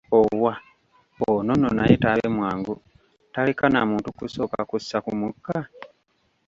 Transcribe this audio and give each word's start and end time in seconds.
Owa 0.19 0.53
ono 1.31 1.51
nno 1.57 1.69
naye 1.77 1.95
taabe 2.03 2.27
mwangu, 2.37 2.73
taleka 3.33 3.65
na 3.73 3.81
muntu 3.89 4.09
kusooka 4.17 4.59
kussa 4.69 4.97
ku 5.05 5.11
mukka! 5.19 5.57